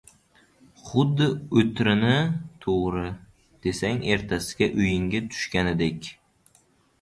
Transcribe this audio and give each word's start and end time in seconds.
Xuddi 0.85 1.25
o‘trini 1.61 2.15
to‘g‘ri, 2.65 3.11
desang 3.67 4.01
ertasiga 4.15 4.71
uyingga 4.81 5.23
tushganidek… 5.35 6.11